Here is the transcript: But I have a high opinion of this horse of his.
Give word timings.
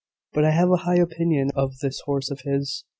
But 0.33 0.45
I 0.45 0.49
have 0.49 0.71
a 0.71 0.77
high 0.77 0.95
opinion 0.95 1.51
of 1.53 1.77
this 1.77 1.99
horse 2.05 2.31
of 2.31 2.41
his. 2.41 2.85